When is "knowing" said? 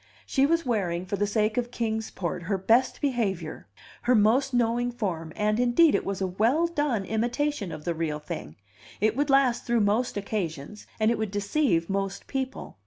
4.51-4.91